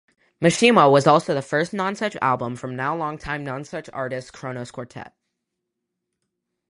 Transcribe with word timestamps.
"Mishima" 0.41 0.91
was 0.91 1.05
also 1.05 1.35
the 1.35 1.43
first 1.43 1.73
Nonesuch 1.73 2.17
album 2.23 2.55
from 2.55 2.75
now 2.75 2.95
longtime 2.95 3.43
Nonesuch 3.45 3.87
artists 3.93 4.31
Kronos 4.31 4.71
Quartet. 4.71 5.13